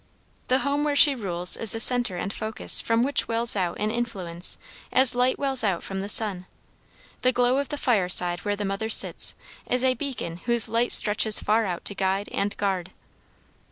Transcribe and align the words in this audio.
The 0.47 0.57
home 0.65 0.83
where 0.83 0.95
she 0.95 1.13
rules 1.13 1.55
is 1.55 1.73
the 1.73 1.79
center 1.79 2.17
and 2.17 2.33
focus 2.33 2.81
from 2.81 3.03
which 3.03 3.27
wells 3.27 3.55
out 3.55 3.79
an 3.79 3.91
influence 3.91 4.57
as 4.91 5.13
light 5.13 5.37
wells 5.37 5.63
out 5.63 5.83
from 5.83 5.99
the 5.99 6.09
sun. 6.09 6.47
The 7.21 7.31
glow 7.31 7.59
of 7.59 7.69
the 7.69 7.77
fireside 7.77 8.39
where 8.39 8.55
the 8.55 8.65
mother 8.65 8.89
sits, 8.89 9.35
is 9.67 9.83
a 9.83 9.93
beacon 9.93 10.37
whose 10.37 10.67
light 10.67 10.91
stretches 10.91 11.39
far 11.39 11.67
out 11.67 11.85
to 11.85 11.93
guide 11.93 12.29
and 12.31 12.57
guard. 12.57 12.89